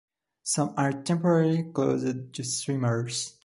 Some 0.41 0.73
are 0.77 0.93
temporarily 1.03 1.61
closed 1.61 2.33
to 2.33 2.43
swimmers. 2.43 3.35